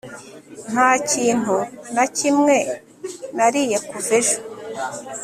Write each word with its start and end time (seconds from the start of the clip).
nta 0.71 0.89
kintu 1.09 1.57
na 1.95 2.05
kimwe 2.17 2.57
nariye 3.35 3.77
kuva 3.89 4.11
ejo 4.19 4.37